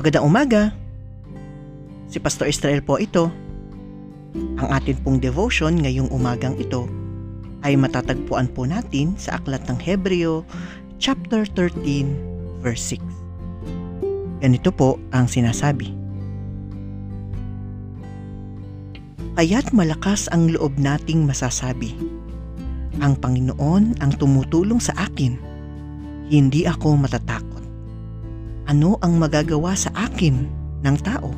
[0.00, 0.62] Magandang umaga.
[2.08, 3.28] Si Pastor Israel po ito.
[4.32, 6.88] Ang atin pong devotion ngayong umagang ito
[7.60, 10.48] ay matatagpuan po natin sa Aklat ng Hebreo
[10.96, 14.40] chapter 13 verse 6.
[14.40, 15.92] Ganito po ang sinasabi.
[19.36, 21.92] Kaya't malakas ang loob nating masasabi,
[23.04, 25.36] Ang Panginoon ang tumutulong sa akin.
[26.32, 27.49] Hindi ako matatakot.
[28.70, 30.46] Ano ang magagawa sa akin
[30.86, 31.34] ng tao?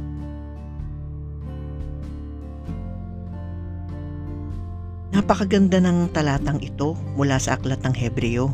[5.17, 8.53] Napakaganda ng talatang ito mula sa aklat ng Hebreo.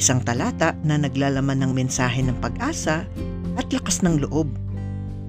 [0.00, 3.04] Isang talata na naglalaman ng mensahe ng pag-asa
[3.60, 4.48] at lakas ng loob,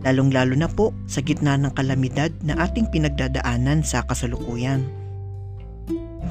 [0.08, 4.88] lalong-lalo na po sa gitna ng kalamidad na ating pinagdadaanan sa kasalukuyan.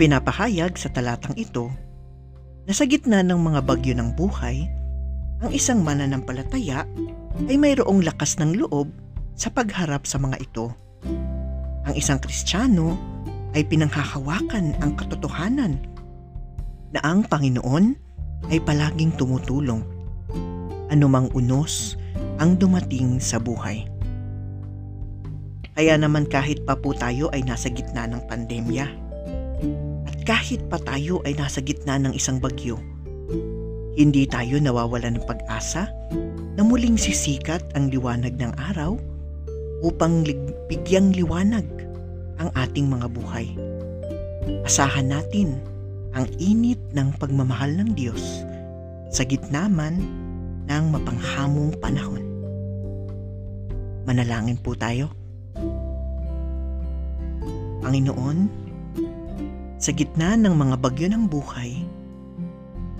[0.00, 1.68] Pinapahayag sa talatang ito
[2.64, 4.79] na sa gitna ng mga bagyo ng buhay,
[5.40, 6.84] ang isang mananampalataya
[7.48, 8.92] ay mayroong lakas ng loob
[9.32, 10.68] sa pagharap sa mga ito.
[11.88, 13.00] Ang isang Kristiyano
[13.56, 15.80] ay pinanghahawakan ang katotohanan
[16.92, 17.96] na ang Panginoon
[18.52, 19.80] ay palaging tumutulong
[20.92, 21.96] anumang unos
[22.36, 23.88] ang dumating sa buhay.
[25.72, 28.86] Kaya naman kahit pa po tayo ay nasa gitna ng pandemya
[30.04, 32.76] at kahit pa tayo ay nasa gitna ng isang bagyo,
[34.00, 35.92] hindi tayo nawawala ng pag-asa
[36.56, 38.96] na muling sisikat ang liwanag ng araw
[39.84, 40.24] upang
[40.72, 41.68] bigyang liwanag
[42.40, 43.52] ang ating mga buhay.
[44.64, 45.60] Asahan natin
[46.16, 48.40] ang init ng pagmamahal ng Diyos
[49.12, 50.00] sa gitna man
[50.64, 52.24] ng mapanghamong panahon.
[54.08, 55.12] Manalangin po tayo.
[57.84, 58.48] Panginoon,
[59.76, 61.99] sa gitna ng mga bagyo ng buhay,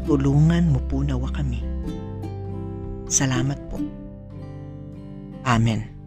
[0.08, 1.60] Tulungan mo po nawa kami.
[3.10, 3.78] Salamat po.
[5.44, 5.80] Amen.
[5.82, 6.00] Amen.